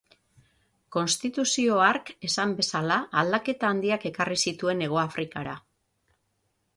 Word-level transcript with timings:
Konstituzio 0.95 1.75
hark, 1.87 2.07
esan 2.29 2.55
bezala, 2.61 2.97
aldaketa 3.23 3.69
handiak 3.73 4.07
ekarri 4.11 4.39
zituen 4.47 4.81
Hegoafrikara. 4.87 5.55